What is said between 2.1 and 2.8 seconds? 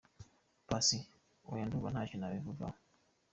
nabivugaho.